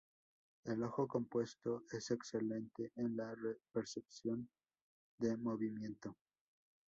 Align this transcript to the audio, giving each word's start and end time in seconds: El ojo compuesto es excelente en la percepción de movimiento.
El 0.63 0.81
ojo 0.81 1.07
compuesto 1.07 1.83
es 1.91 2.09
excelente 2.09 2.91
en 2.95 3.15
la 3.15 3.35
percepción 3.71 4.49
de 5.19 5.37
movimiento. 5.37 6.17